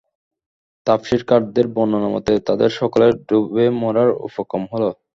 তাফসীরকারদের 0.87 1.65
বর্ণনা 1.75 2.09
মতে, 2.15 2.33
তাদের 2.47 2.69
সকলের 2.79 3.11
ডুবে 3.27 3.65
মরার 3.81 4.09
উপক্রম 4.27 4.63
হল। 4.71 4.83